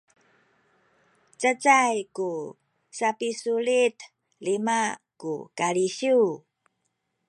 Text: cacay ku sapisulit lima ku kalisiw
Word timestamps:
cacay 1.39 1.97
ku 2.15 2.31
sapisulit 2.97 3.95
lima 4.45 4.79
ku 5.21 5.33
kalisiw 5.57 6.25